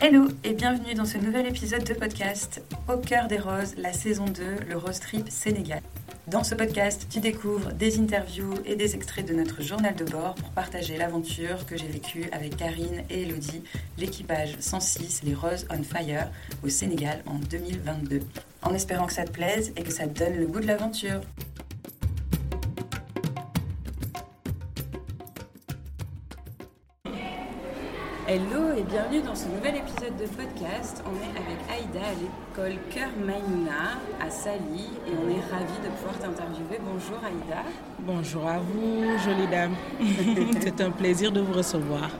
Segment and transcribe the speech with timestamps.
[0.00, 4.26] Hello et bienvenue dans ce nouvel épisode de podcast Au cœur des roses, la saison
[4.26, 5.80] 2, le Rose Trip Sénégal.
[6.28, 10.36] Dans ce podcast, tu découvres des interviews et des extraits de notre journal de bord
[10.36, 13.64] pour partager l'aventure que j'ai vécue avec Karine et Elodie,
[13.98, 16.28] l'équipage 106 Les Roses on Fire
[16.62, 18.20] au Sénégal en 2022.
[18.62, 21.22] En espérant que ça te plaise et que ça te donne le goût de l'aventure.
[28.30, 31.02] Hello et bienvenue dans ce nouvel épisode de podcast.
[31.06, 35.88] On est avec Aïda à l'école Cœur Maïmouna à Sali et on est ravis de
[35.96, 36.78] pouvoir t'interviewer.
[36.84, 37.62] Bonjour Aïda.
[38.00, 39.74] Bonjour à vous, jolie dame.
[40.60, 42.10] C'est un plaisir de vous recevoir.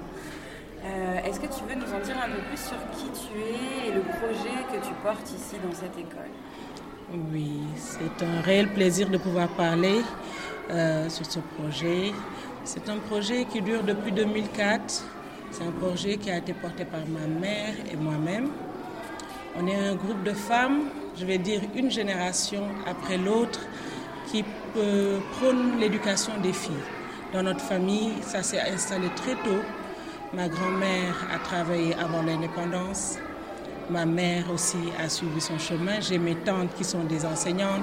[0.83, 3.91] Euh, Est-ce que tu veux nous en dire un peu plus sur qui tu es
[3.91, 6.33] et le projet que tu portes ici dans cette école?
[7.35, 10.01] Oui, c'est un réel plaisir de pouvoir parler
[10.71, 12.15] euh, sur ce projet.
[12.65, 15.05] C'est un projet qui dure depuis 2004.
[15.51, 18.49] C'est un projet qui a été porté par ma mère et moi-même.
[19.57, 20.85] On est un groupe de femmes,
[21.19, 23.61] je vais dire une génération après l'autre,
[24.31, 24.45] qui
[25.33, 26.85] prône l'éducation des filles.
[27.33, 29.63] Dans notre famille, ça s'est installé très tôt.
[30.33, 33.19] Ma grand-mère a travaillé avant l'indépendance.
[33.91, 36.01] Ma mère aussi a suivi son chemin.
[36.01, 37.83] J'ai mes tantes qui sont des enseignantes.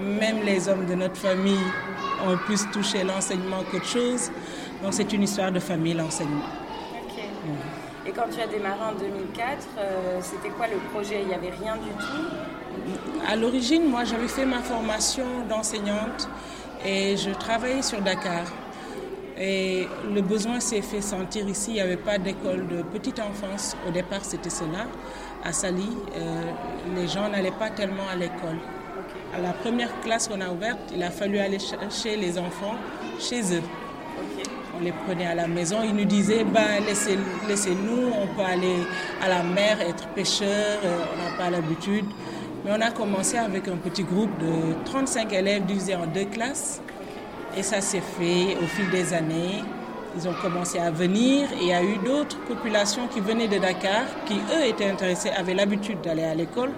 [0.00, 1.66] Même les hommes de notre famille
[2.26, 4.30] ont plus touché l'enseignement qu'autre chose.
[4.82, 6.65] Donc c'est une histoire de famille, l'enseignement.
[8.06, 11.22] Et quand tu as démarré en 2004, euh, c'était quoi le projet?
[11.22, 13.26] Il n'y avait rien du tout?
[13.28, 16.28] À l'origine, moi, j'avais fait ma formation d'enseignante
[16.84, 18.44] et je travaillais sur Dakar.
[19.38, 21.70] Et le besoin s'est fait sentir ici.
[21.70, 23.76] Il n'y avait pas d'école de petite enfance.
[23.86, 24.86] Au départ, c'était cela.
[25.44, 26.42] À Sali, euh,
[26.94, 28.58] les gens n'allaient pas tellement à l'école.
[29.34, 32.76] À la première classe qu'on a ouverte, il a fallu aller chercher les enfants
[33.18, 33.62] chez eux.
[34.78, 35.76] On les prenait à la maison.
[35.84, 38.76] Ils nous disaient bah, laissez, laissez-nous, on peut aller
[39.22, 42.04] à la mer, être pêcheur, euh, on n'a pas l'habitude.
[42.64, 46.82] Mais on a commencé avec un petit groupe de 35 élèves divisés en deux classes.
[47.56, 49.62] Et ça s'est fait au fil des années.
[50.16, 53.58] Ils ont commencé à venir et il y a eu d'autres populations qui venaient de
[53.58, 56.70] Dakar, qui eux étaient intéressés, avaient l'habitude d'aller à l'école.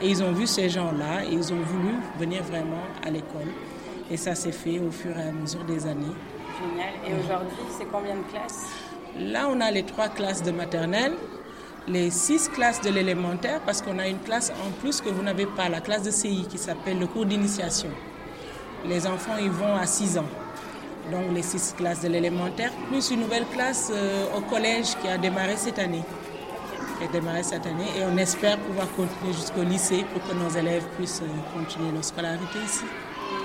[0.00, 3.48] Et ils ont vu ces gens-là et ils ont voulu venir vraiment à l'école.
[4.10, 6.14] Et ça s'est fait au fur et à mesure des années.
[6.60, 6.94] Génial.
[7.06, 8.66] Et aujourd'hui, c'est combien de classes
[9.18, 11.14] Là, on a les trois classes de maternelle,
[11.86, 15.46] les six classes de l'élémentaire, parce qu'on a une classe en plus que vous n'avez
[15.46, 17.90] pas, la classe de CI qui s'appelle le cours d'initiation.
[18.86, 20.28] Les enfants y vont à 6 ans.
[21.10, 25.18] Donc les six classes de l'élémentaire, plus une nouvelle classe euh, au collège qui a
[25.18, 26.04] démarré cette année.
[26.98, 30.48] Qui a démarré cette année et on espère pouvoir continuer jusqu'au lycée pour que nos
[30.50, 32.84] élèves puissent euh, continuer leur scolarité ici.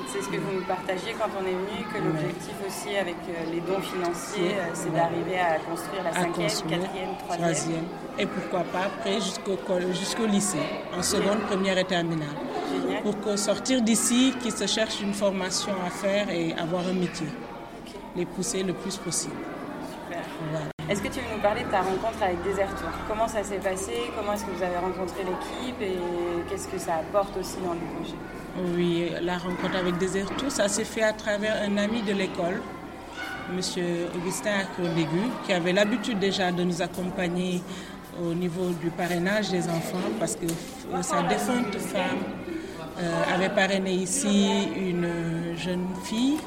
[0.07, 3.51] C'est ce que vous nous partagiez quand on est venu, que l'objectif aussi avec euh,
[3.51, 7.53] les dons financiers, euh, c'est d'arriver à construire la cinquième, quatrième, troisième.
[7.53, 7.85] troisième,
[8.17, 9.57] et pourquoi pas après jusqu'au
[9.91, 12.27] jusqu'au lycée, en seconde, première et terminale.
[12.71, 13.03] Génial.
[13.03, 17.27] Pour que sortir d'ici, qu'ils se cherchent une formation à faire et avoir un métier.
[18.15, 19.35] Les pousser le plus possible.
[19.91, 20.23] Super.
[20.51, 20.76] Voilà.
[20.89, 22.87] Est-ce que tu veux nous parler de ta rencontre avec Desertour?
[23.09, 23.91] Comment ça s'est passé?
[24.15, 25.81] Comment est-ce que vous avez rencontré l'équipe?
[25.81, 25.97] Et
[26.49, 28.15] qu'est-ce que ça apporte aussi dans le projet?
[28.73, 32.61] Oui, la rencontre avec Desertou, ça s'est fait à travers un ami de l'école,
[33.51, 33.59] M.
[34.15, 37.61] Augustin Acrodégu, qui avait l'habitude déjà de nous accompagner
[38.23, 42.23] au niveau du parrainage des enfants, parce que euh, sa défunte femme
[42.97, 46.37] euh, avait parrainé ici une jeune fille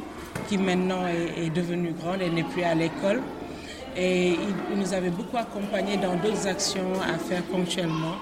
[0.48, 3.20] qui maintenant est, est devenue grande et n'est plus à l'école.
[4.02, 4.30] Et
[4.72, 8.16] il, nous avait beaucoup accompagnés dans d'autres actions à faire ponctuellement.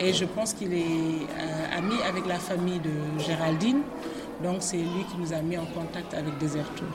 [0.00, 3.82] Et je pense qu'il est euh, ami avec la famille de Géraldine.
[4.42, 6.88] Donc c'est lui qui nous a mis en contact avec Desertour.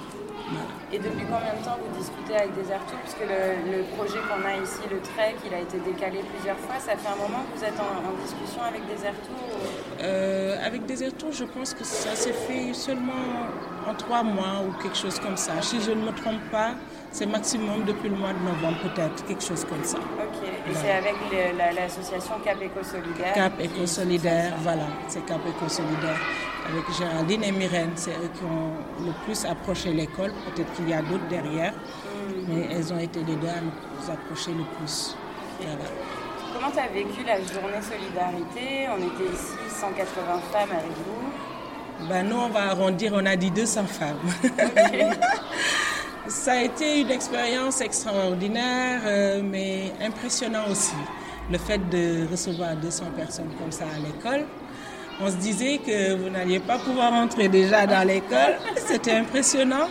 [0.50, 0.74] Voilà.
[0.92, 4.58] Et depuis combien de temps vous discutez avec Desertour Puisque le, le projet qu'on a
[4.66, 6.80] ici, le trek, il a été décalé plusieurs fois.
[6.80, 11.32] Ça fait un moment que vous êtes en, discussion avec Desertour ou- Euh, avec Desertour,
[11.32, 13.14] je pense que ça s'est fait seulement
[13.90, 15.54] en trois mois ou quelque chose comme ça.
[15.62, 16.72] Si je ne me trompe pas,
[17.12, 19.98] c'est maximum depuis le mois de novembre peut-être, quelque chose comme ça.
[19.98, 20.48] Ok.
[20.70, 21.16] Et c'est avec
[21.58, 26.20] la- l'association Cap Éco Solidaire Cap Éco Solidaire, voilà, c'est Cap Éco Solidaire.
[26.70, 30.34] Avec Géraldine et Myrène, c'est eux qui ont le plus approché l'école.
[30.54, 31.74] Peut-être qu'il y a d'autres derrière,
[32.50, 35.16] mais elles ont été les deux à nous approcher le plus.
[35.62, 35.90] Voilà.
[36.58, 38.88] Comment tu as vécu la journée solidarité?
[38.90, 42.08] On était ici 180 femmes avec vous.
[42.10, 44.18] Ben, nous, on va arrondir, on a dit 200 femmes.
[46.28, 50.96] Ça a été une expérience extraordinaire, euh, mais impressionnant aussi.
[51.52, 54.46] Le fait de recevoir 200 personnes comme ça à l'école.
[55.22, 58.58] On se disait que vous n'alliez pas pouvoir entrer déjà dans l'école.
[58.78, 59.90] C'était impressionnant.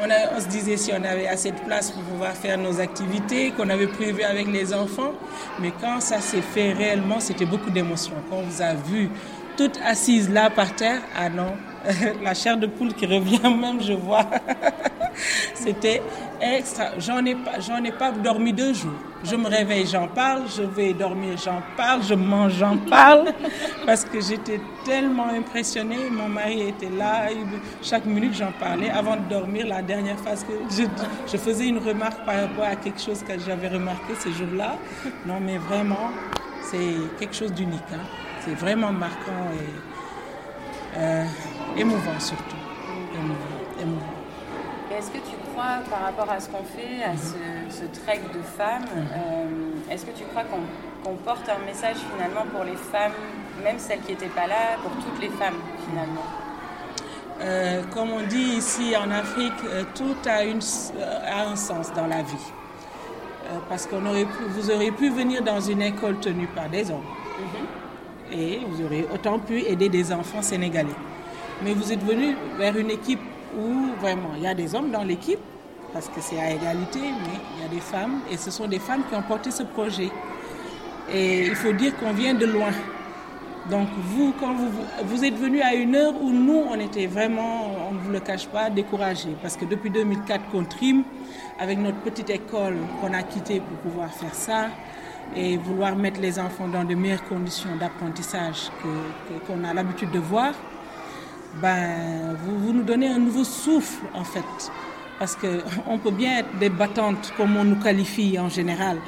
[0.00, 3.68] On, se disait si on avait assez de place pour pouvoir faire nos activités qu'on
[3.70, 5.12] avait prévues avec les enfants.
[5.60, 8.14] Mais quand ça s'est fait réellement, c'était beaucoup d'émotions.
[8.28, 9.10] Quand on vous a vu
[9.56, 11.52] toutes assises là par terre, ah non,
[12.22, 14.26] la chair de poule qui revient même, je vois.
[15.54, 16.02] C'était
[16.40, 16.98] extra.
[16.98, 18.92] J'en ai pas, j'en ai pas dormi deux jours.
[19.24, 20.42] Je me réveille, j'en parle.
[20.54, 22.02] Je vais dormir, j'en parle.
[22.02, 23.32] Je mange, j'en parle.
[23.84, 26.10] Parce que j'étais tellement impressionnée.
[26.10, 27.28] Mon mari était là.
[27.82, 28.90] Chaque minute, j'en parlais.
[28.90, 30.84] Avant de dormir, la dernière phase que je,
[31.30, 34.76] je faisais une remarque par rapport à quelque chose que j'avais remarqué ce jour-là.
[35.26, 36.10] Non, mais vraiment,
[36.62, 37.80] c'est quelque chose d'unique.
[37.92, 38.04] Hein.
[38.44, 41.24] C'est vraiment marquant et euh,
[41.76, 42.55] émouvant surtout.
[44.96, 48.86] Est-ce que tu crois, par rapport à ce qu'on fait, à ce, trek de femmes,
[48.96, 53.12] euh, est-ce que tu crois qu'on porte un message finalement pour les femmes,
[53.62, 55.56] même celles qui n'étaient pas là, pour toutes les femmes
[55.86, 56.22] finalement?
[57.42, 59.52] Euh, comme on dit ici en Afrique,
[59.94, 60.60] tout a, une,
[61.26, 62.52] a, un sens dans la vie.
[63.68, 67.04] parce que vous auriez pu venir dans une école tenue par des hommes.
[67.38, 68.34] Mm-hmm.
[68.38, 70.96] Et vous auriez autant pu aider des enfants sénégalais.
[71.62, 73.20] Mais vous êtes venu vers une équipe
[73.54, 75.40] où vraiment il y a des hommes dans l'équipe,
[75.92, 78.78] parce que c'est à égalité, mais il y a des femmes, et ce sont des
[78.78, 80.10] femmes qui ont porté ce projet.
[81.12, 82.72] Et il faut dire qu'on vient de loin.
[83.70, 84.70] Donc vous, quand vous,
[85.04, 88.20] vous êtes venu à une heure où nous, on était vraiment, on ne vous le
[88.20, 89.36] cache pas, découragés.
[89.42, 91.02] Parce que depuis 2004 qu'on trime,
[91.58, 94.66] avec notre petite école qu'on a quittée pour pouvoir faire ça,
[95.34, 98.70] et vouloir mettre les enfants dans de meilleures conditions d'apprentissage
[99.46, 100.52] qu'on a l'habitude de voir,
[101.60, 104.70] ben, vous, vous, nous donnez un nouveau souffle en fait.
[105.18, 108.98] Parce qu'on peut bien être des battantes comme on nous qualifie en général.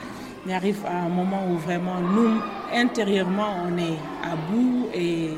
[0.47, 2.41] Mais arrive à un moment où vraiment nous,
[2.75, 5.31] intérieurement, on est à bout et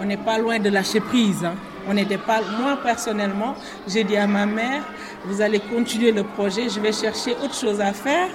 [0.00, 1.44] on n'est pas loin de lâcher prise.
[1.44, 1.54] Hein.
[1.88, 2.40] On n'était pas.
[2.60, 3.54] Moi personnellement,
[3.88, 4.82] j'ai dit à ma mère,
[5.24, 8.28] vous allez continuer le projet, je vais chercher autre chose à faire,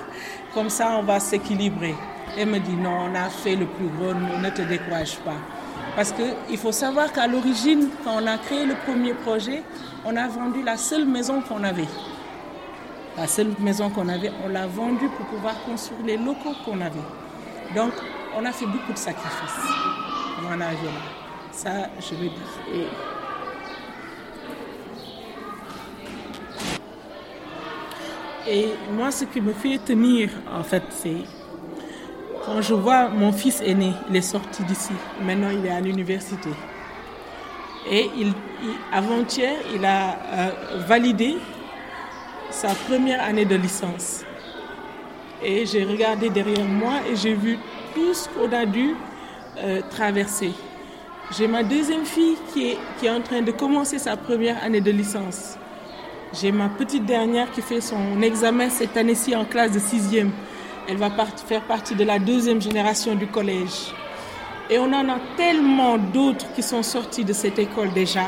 [0.54, 1.96] comme ça on va s'équilibrer.
[2.38, 5.61] Elle me dit non, on a fait le plus gros, ne te décourage pas.
[5.96, 9.64] Parce qu'il faut savoir qu'à l'origine, quand on a créé le premier projet,
[10.06, 11.88] on a vendu la seule maison qu'on avait.
[13.18, 16.96] La seule maison qu'on avait, on l'a vendue pour pouvoir construire les locaux qu'on avait.
[17.76, 17.92] Donc,
[18.38, 19.68] on a fait beaucoup de sacrifices
[20.40, 21.02] pour en arriver là.
[21.52, 22.88] Ça, je veux dire.
[28.48, 31.18] Et moi, ce qui me fait tenir, en fait, c'est
[32.46, 36.50] quand je vois mon fils aîné, il est sorti d'ici, maintenant il est à l'université.
[37.90, 38.34] Et il,
[38.92, 40.50] avant-hier, il a euh,
[40.88, 41.38] validé
[42.52, 44.24] sa première année de licence.
[45.44, 47.58] Et j'ai regardé derrière moi et j'ai vu
[47.96, 48.96] tout ce qu'on a dû
[49.58, 50.52] euh, traverser.
[51.38, 54.82] J'ai ma deuxième fille qui est, qui est en train de commencer sa première année
[54.82, 55.58] de licence.
[56.34, 60.32] J'ai ma petite dernière qui fait son examen cette année-ci en classe de sixième.
[60.92, 61.10] Elle va
[61.48, 63.94] faire partie de la deuxième génération du collège.
[64.70, 68.26] Et on en a tellement d'autres qui sont sortis de cette école déjà.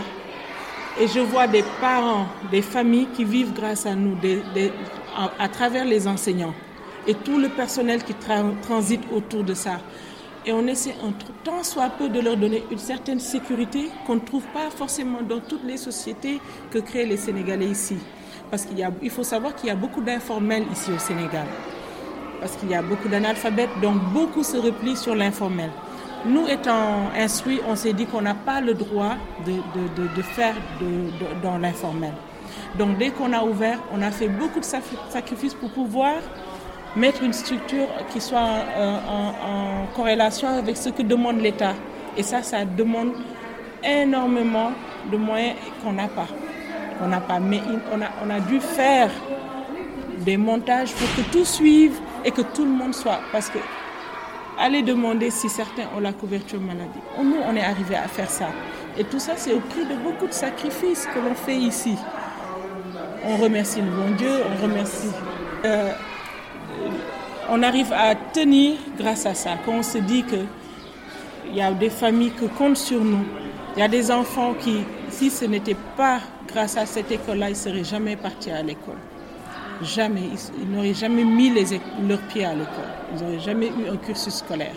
[0.98, 4.16] Et je vois des parents, des familles qui vivent grâce à nous,
[5.40, 6.54] à, travers les enseignants
[7.06, 8.14] et tout le personnel qui
[8.62, 9.82] transite autour de ça.
[10.46, 10.96] Et on essaie
[11.44, 15.42] tant soit peu de leur donner une certaine sécurité qu'on ne trouve pas forcément dans
[15.42, 16.40] toutes les sociétés
[16.72, 17.98] que créent les Sénégalais ici.
[18.50, 21.46] Parce qu'il il faut savoir qu'il y a beaucoup d'informels ici au Sénégal
[22.44, 25.70] parce qu'il y a beaucoup d'analphabètes, donc beaucoup se replient sur l'informel.
[26.26, 29.14] Nous étant instruits, on s'est dit qu'on n'a pas le droit
[29.46, 30.54] de, de, de, faire
[31.42, 32.12] dans l'informel.
[32.78, 36.16] Donc dès qu'on a ouvert, on a fait beaucoup de sacrifices pour pouvoir
[36.98, 41.76] mettre une structure qui soit en, corrélation avec ce que demande l'État.
[42.18, 43.14] Et ça, ça demande
[43.86, 44.74] énormément
[45.10, 46.28] de moyens qu'on n'a pas.
[47.02, 47.62] On n'a pas, mais
[47.94, 49.10] on a, on a dû faire
[50.26, 53.20] des montages pour que tout suive et que tout le monde soit.
[53.32, 53.60] Parce que
[54.60, 57.00] allez demander si certains ont la couverture maladie.
[57.22, 58.48] Nous, on est arrivé à faire ça.
[58.98, 61.96] Et tout ça, c'est au prix de beaucoup de sacrifices que l'on fait ici.
[63.26, 65.10] On remercie le bon Dieu, on remercie.
[65.66, 65.92] Euh,
[67.50, 69.52] on arrive à tenir grâce à ça.
[69.66, 73.26] Quand on se dit qu'il y a des familles qui comptent sur nous,
[73.76, 77.54] il y a des enfants qui, si ce n'était pas grâce à cette école-là, ils
[77.54, 78.98] ne seraient jamais partis à l'école.
[79.84, 80.30] Jamais.
[80.62, 82.92] Ils, n'auraient jamais mis les, leurs pieds à l'école.
[83.14, 84.76] Ils n'auraient jamais eu un cursus scolaire.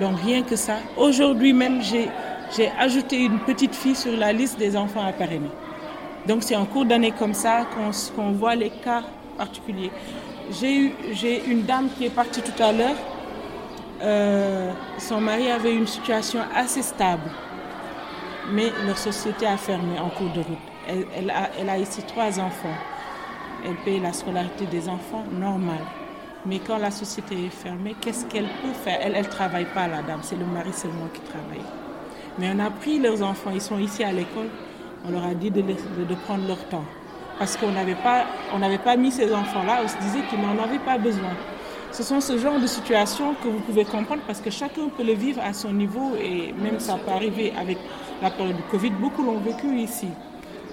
[0.00, 0.76] Donc rien que ça.
[0.96, 2.08] Aujourd'hui même, j'ai,
[2.78, 5.12] ajouté une petite fille sur la liste des enfants à.
[6.26, 7.66] Donc c'est en cours d'année comme ça
[8.14, 9.02] qu'on, voit les cas
[9.38, 9.90] particuliers.
[10.50, 12.96] J'ai une dame qui est partie tout à l'heure.
[14.02, 17.30] Euh, son mari avait une situation assez stable,
[18.52, 20.58] mais leur société a fermé en cours de route.
[20.86, 22.76] Elle, a, elle, a, ici trois enfants.
[23.66, 25.80] Elle paye la scolarité des enfants, normal.
[26.46, 29.00] Mais quand la société est fermée, qu'est-ce qu'elle peut faire?
[29.02, 30.20] Elle ne travaille pas, la dame.
[30.22, 31.64] C'est le mari seulement qui travaille.
[32.38, 33.50] Mais on a pris leurs enfants.
[33.52, 34.48] Ils sont ici à l'école.
[35.04, 35.62] On leur a dit de,
[36.24, 36.84] prendre leur temps.
[37.40, 38.26] Parce qu'on n'avait pas,
[38.84, 39.80] pas mis ces enfants-là.
[39.84, 41.34] On se disait qu'ils n'en avaient pas besoin.
[41.90, 45.14] Ce sont ce genre de situations que vous pouvez comprendre parce que chacun peut le
[45.14, 47.78] vivre à son niveau et même ça peut arriver avec
[48.22, 48.90] la période du Covid.
[48.90, 50.08] Beaucoup l'ont vécu ici.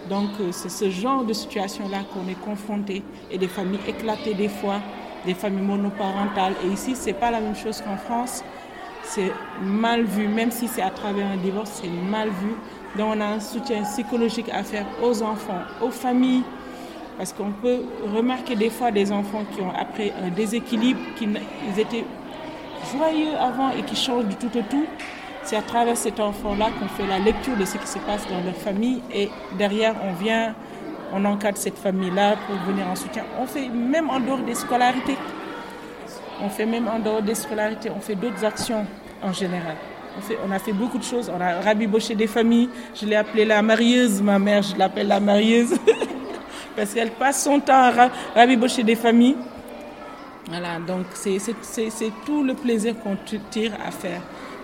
[0.10, 4.50] Donc euh, c'est ce genre de situation-là qu'on est confronté et des familles éclatées des
[4.50, 4.82] fois,
[5.26, 6.56] des familles monoparentales.
[6.66, 8.44] Et ici, c'est pas la même chose qu'en France.
[9.06, 9.32] C'est
[9.62, 12.56] mal vu, même si c'est à travers un divorce, c'est mal vu.
[12.98, 16.44] Donc on a un soutien psychologique à faire aux enfants, aux familles,
[17.18, 17.82] parce qu'on peut
[18.16, 21.38] remarquer des fois des enfants qui ont après un déséquilibre, qu'ils
[21.78, 22.06] étaient
[22.96, 24.86] joyeux avant et qui changent du tout au tout.
[25.46, 28.42] C'est à travers cet enfant-là qu'on fait la lecture de ce qui se passe dans
[28.44, 30.56] leur famille et derrière on vient,
[31.14, 33.24] on encadre cette famille-là pour venir en soutien.
[33.40, 35.18] On fait même en dehors des scolarités.
[36.42, 38.86] On fait même en dehors des scolarités, on fait d'autres actions
[39.22, 39.76] en général.
[40.18, 41.32] On, fait, on, a fait beaucoup de choses.
[41.36, 42.70] On a rabiboché des familles.
[42.94, 44.22] Je l'ai appelée la marieuse.
[44.22, 45.74] Ma mère, je l'appelle la marieuse.
[46.76, 49.38] parce qu'elle passe son temps à rabibocher des familles.
[50.48, 51.40] Voilà, donc c'est
[52.26, 53.18] tout le plaisir qu'on
[53.50, 54.22] tire à faire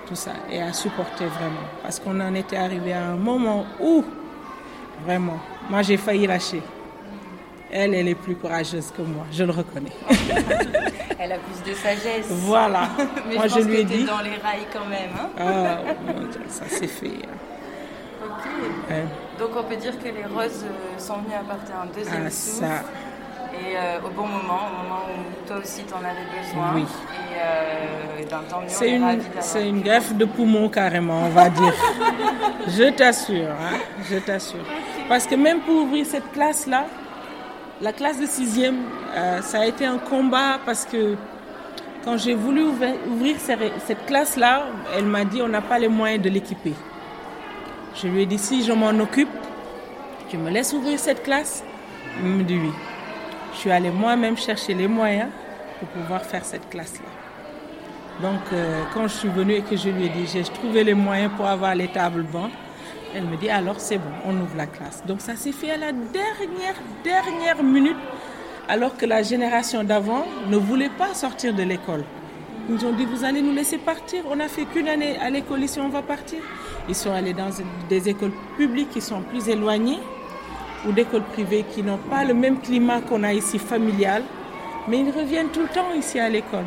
[0.09, 1.67] tout ça et à supporter vraiment.
[1.83, 4.03] Parce qu'on en était arrivé à un moment où,
[5.05, 5.37] vraiment,
[5.69, 6.61] moi j'ai failli lâcher.
[7.71, 9.91] Elle, elle est plus courageuse que moi, je le reconnais.
[11.19, 12.25] elle a plus de sagesse.
[12.27, 12.89] Voilà.
[13.29, 14.05] Mais moi, je, lui ai dit.
[14.05, 15.11] dans les rails quand même.
[15.15, 15.77] Hein ah,
[16.47, 17.19] ça s'est fait.
[18.25, 18.93] Ok.
[19.37, 22.65] Donc on peut dire que les roses euh, sont venues apporter un deuxième ah, souffle.
[22.65, 22.83] Ça.
[23.61, 26.73] Et euh, au bon moment, au moment où toi aussi tu en avais besoin.
[26.75, 26.81] Oui.
[26.81, 31.49] Et euh, ben, tant mieux, c'est une, c'est une greffe de poumon carrément, on va
[31.49, 31.73] dire.
[32.67, 33.77] je t'assure, hein,
[34.09, 34.65] je t'assure.
[35.07, 36.85] Parce que même pour ouvrir cette classe-là,
[37.81, 38.77] la classe de sixième,
[39.15, 41.15] euh, ça a été un combat parce que
[42.03, 42.63] quand j'ai voulu
[43.07, 46.73] ouvrir cette classe-là, elle m'a dit on n'a pas les moyens de l'équiper.
[47.95, 49.29] Je lui ai dit, si je m'en occupe,
[50.29, 51.63] tu me laisses ouvrir cette classe?
[52.21, 52.71] Il me dit oui.
[53.59, 55.27] Je suis allée moi-même chercher les moyens
[55.79, 57.09] pour pouvoir faire cette classe-là.
[58.21, 60.93] Donc, euh, quand je suis venue et que je lui ai dit, j'ai trouvé les
[60.93, 62.51] moyens pour avoir les tables bancs,
[63.13, 65.03] elle me dit, alors c'est bon, on ouvre la classe.
[65.05, 67.97] Donc, ça s'est fait à la dernière, dernière minute,
[68.69, 72.05] alors que la génération d'avant ne voulait pas sortir de l'école.
[72.69, 74.23] Ils ont dit, vous allez nous laisser partir.
[74.31, 76.39] On n'a fait qu'une année à l'école ici, on va partir.
[76.87, 77.49] Ils sont allés dans
[77.89, 79.99] des écoles publiques qui sont plus éloignées
[80.87, 84.23] ou d'écoles privées qui n'ont pas le même climat qu'on a ici familial,
[84.87, 86.65] mais ils reviennent tout le temps ici à l'école.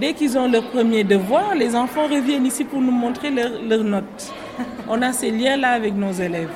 [0.00, 4.32] Dès qu'ils ont leur premier devoir, les enfants reviennent ici pour nous montrer leurs notes.
[4.88, 6.52] On a ces liens-là avec nos élèves.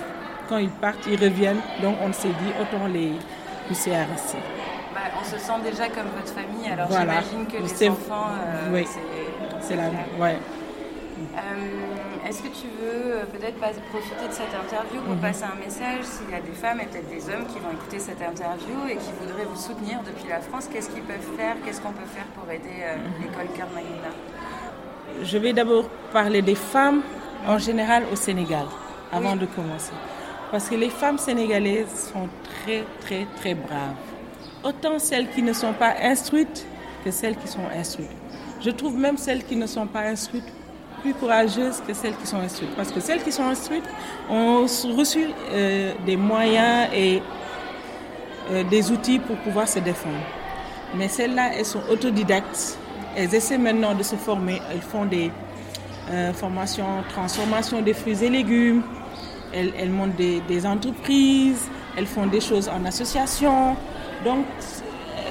[0.49, 1.61] Quand ils partent, ils reviennent.
[1.83, 3.13] Donc on s'est dit, autant les
[3.67, 4.39] pousser à rester.
[4.95, 8.87] Bah, on se sent déjà comme votre famille, alors j'imagine que les enfants, euh, oui,
[9.61, 9.85] c'est la
[10.19, 10.37] ouais.
[11.19, 15.21] Euh, est-ce que tu veux euh, peut-être profiter de cette interview pour mhm.
[15.21, 17.99] passer un message s'il y a des femmes et peut-être des hommes qui vont écouter
[17.99, 20.69] cette interview et qui voudraient vous soutenir depuis la France?
[20.71, 21.57] Qu'est-ce qu'ils peuvent faire?
[21.65, 23.23] Qu'est-ce qu'on peut faire pour aider euh, mhm.
[23.23, 24.11] l'école Kermaïna
[25.23, 27.01] Je vais d'abord parler des femmes
[27.47, 28.67] en général au Sénégal
[29.11, 29.93] avant de commencer.
[30.51, 32.29] Parce que les femmes sénégalaises sont
[32.63, 33.95] très, très, très braves.
[34.63, 36.67] Autant celles qui ne sont pas instruites
[37.05, 38.11] que celles qui sont instruites.
[38.61, 40.53] Je trouve même celles qui ne sont pas instruites
[41.07, 42.75] plus courageuses que celles qui sont instruites.
[42.77, 43.85] Parce que celles qui sont instruites
[44.29, 44.63] ont
[44.97, 47.23] reçu euh, des moyens et
[48.51, 50.25] euh, des outils pour pouvoir se défendre.
[50.97, 52.77] Mais celles-là, elles sont autodidactes.
[53.17, 54.61] Elles essaient maintenant de se former.
[54.73, 55.31] Elles font des
[56.11, 58.83] euh, formations, transformation des fruits et légumes.
[59.53, 61.69] Elles, montent des, des entreprises.
[61.97, 63.77] Elles font des choses en association.
[64.25, 64.45] Donc,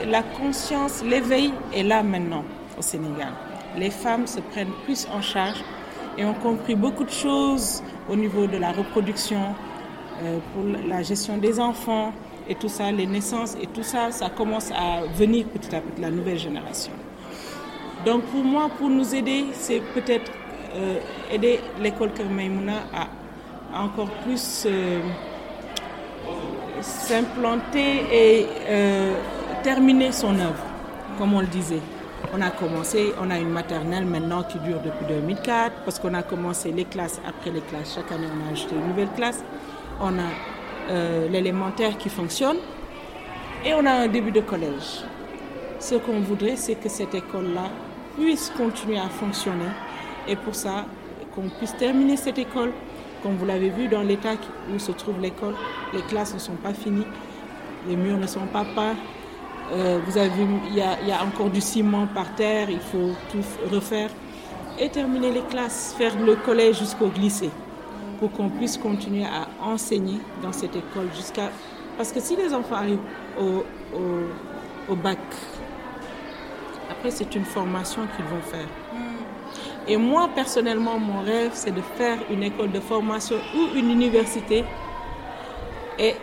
[0.08, 2.44] la conscience, l'éveil est là maintenant
[2.78, 3.34] au Sénégal
[3.78, 5.64] les femmes se prennent plus en charge
[6.18, 9.56] et ont compris beaucoup de choses au niveau de la reproduction,
[10.24, 12.14] euh, pour la gestion des enfants
[12.48, 16.02] et tout ça, les naissances et tout ça, ça commence à venir petit à petit,
[16.02, 16.94] la nouvelle génération.
[18.06, 20.32] Donc pour moi, pour nous aider, c'est peut-être
[20.76, 21.00] euh,
[21.32, 25.02] aider l'école Kermaïmouna à, encore plus euh,
[26.82, 28.48] s'implanter et
[29.64, 30.64] terminer son œuvre,
[31.18, 31.82] comme on le disait.
[32.34, 36.24] On a commencé, on a une maternelle maintenant qui dure depuis 2004 parce qu'on a
[36.24, 37.96] commencé les classes après les classes.
[37.96, 39.44] Chaque année, on a ajouté une nouvelle classe.
[40.02, 40.30] On a
[40.90, 42.58] euh, l'élémentaire qui fonctionne
[43.66, 45.04] et on a un début de collège.
[45.80, 47.70] Ce qu'on voudrait, c'est que cette école-là
[48.18, 49.70] puisse continuer à fonctionner
[50.28, 50.86] et pour ça,
[51.34, 52.72] qu'on puisse terminer cette école,
[53.22, 54.34] comme vous l'avez vu, dans l'état
[54.74, 55.54] où se trouve l'école,
[55.94, 57.08] les classes ne sont pas finies,
[57.88, 58.96] les murs ne sont pas peints.
[59.72, 60.82] Euh, vous avez vu, il y,
[61.12, 63.44] a encore du ciment par terre, il faut tout
[63.74, 64.10] refaire.
[64.78, 67.50] Et terminer les classes, faire le collège jusqu'au lycée,
[68.20, 71.50] pour qu'on puisse continuer à enseigner dans cette école jusqu'à...
[71.98, 73.00] Parce que si les enfants arrivent
[73.40, 73.64] au,
[74.92, 75.18] au bac,
[76.92, 78.68] après c'est une formation qu'ils vont faire.
[79.88, 84.66] Et moi, personnellement, mon rêve, c'est de faire une école de formation ou une université
[85.98, 86.16] et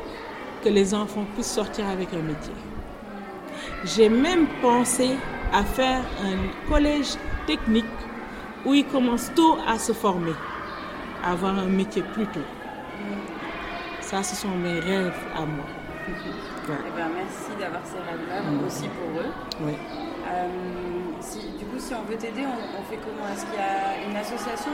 [0.62, 2.52] que les enfants puissent sortir avec un métier.
[3.84, 5.16] J'ai même pensé
[5.52, 7.84] à faire un collège technique
[8.64, 10.34] où ils commencent tôt à se former,
[11.24, 12.40] à avoir un métier plus tôt.
[14.00, 15.64] Ça, ce sont mes rêves à moi.
[16.08, 18.66] Eh ben, merci d'avoir ces rêves-là, mm.
[18.66, 19.32] aussi pour eux.
[19.62, 19.72] Oui.
[20.28, 20.46] Euh,
[21.30, 23.32] du coup, si on veut t'aider, on, fait comment?
[23.32, 24.72] Est-ce qu'il y a une association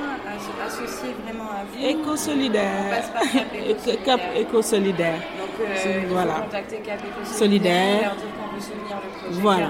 [0.67, 1.85] associée vraiment à vous?
[1.85, 2.87] Éco-solidaire.
[2.87, 5.21] On passe par Cap Éco-solidaire.
[5.39, 6.35] Donc, euh, il voilà.
[6.35, 8.03] faut contacter Cap Éco-solidaire, solidaire.
[8.03, 9.69] leur dire qu'on veut soutenir le projet voilà.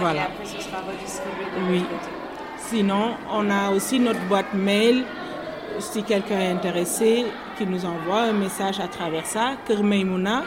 [0.00, 0.20] voilà.
[0.20, 1.80] et après ce sera redistribué de oui.
[1.80, 2.10] côté.
[2.56, 5.04] Sinon, on a aussi notre boîte mail.
[5.80, 10.42] Si quelqu'un est intéressé, qui nous envoie un message à travers ça, Kermeimouna,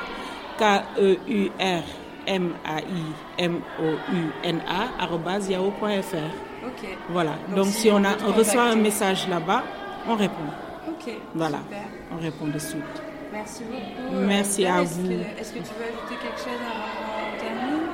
[0.59, 2.00] K-E-U-R
[2.31, 3.49] M-A-I-M-O-U-N-A,
[5.49, 6.31] yahoo.fr.
[6.65, 6.87] Ok.
[7.09, 7.31] Voilà.
[7.55, 9.63] Donc, si, on, a, on reçoit un message là-bas,
[10.07, 10.35] on répond.
[10.87, 11.13] Ok.
[11.35, 11.57] Voilà.
[11.57, 11.83] Super.
[12.13, 13.01] On répond de suite.
[13.33, 14.15] Merci beaucoup.
[14.25, 15.11] Merci à vous.
[15.11, 17.85] Est-ce que tu veux ajouter quelque chose avant qu'on termine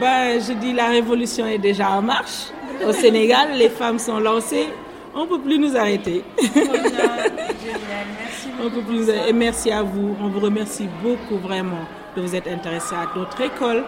[0.00, 2.50] ben, Je dis la révolution est déjà en marche.
[2.86, 4.68] Au Sénégal, les femmes sont lancées.
[5.14, 6.22] On ne peut plus nous arrêter.
[6.38, 7.32] Génial.
[7.36, 8.62] Merci beaucoup.
[8.66, 9.10] On peut plus nous.
[9.10, 10.14] Et merci à vous.
[10.20, 11.84] On vous remercie beaucoup vraiment
[12.16, 13.84] de vous être intéressé à notre école.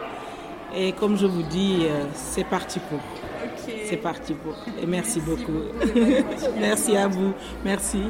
[0.74, 2.98] Et comme je vous dis, euh, c'est parti pour.
[2.98, 3.86] Okay.
[3.88, 4.52] C'est parti pour.
[4.82, 5.52] Et merci, Merci beaucoup.
[5.52, 7.32] beaucoup merci à vous.
[7.64, 8.02] Merci.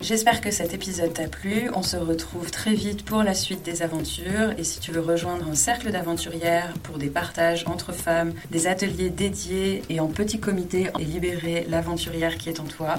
[0.00, 1.70] J'espère que cet épisode t'a plu.
[1.74, 4.52] On se retrouve très vite pour la suite des aventures.
[4.58, 9.08] Et si tu veux rejoindre un cercle d'aventurières pour des partages entre femmes, des ateliers
[9.08, 12.96] dédiés et en petit comité et libérer l'aventurière qui est en toi,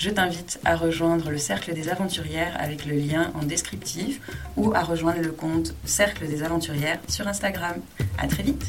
[0.00, 4.18] je t'invite à rejoindre le Cercle des Aventurières avec le lien en descriptif
[4.56, 7.76] ou à rejoindre le compte Cercle des Aventurières sur Instagram.
[8.16, 8.64] À très vite!